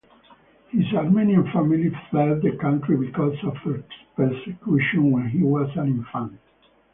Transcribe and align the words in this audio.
His 0.71 0.91
Armenian 0.95 1.43
family 1.53 1.91
fled 2.09 2.41
the 2.41 2.57
country 2.59 2.97
because 2.97 3.37
of 3.43 3.53
persecution 4.17 5.11
when 5.11 5.29
he 5.29 5.43
was 5.43 5.69
an 5.75 5.89
infant. 5.89 6.39